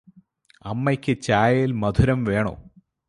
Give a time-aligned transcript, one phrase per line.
[0.65, 2.53] അമ്മയ്ക്ക് ചായയിൽ മധുരം വേണോ?